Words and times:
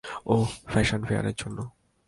ওহ, 0.25 0.47
fashion 0.67 1.01
ফেয়ারের 1.05 1.33
জন্য। 1.37 1.59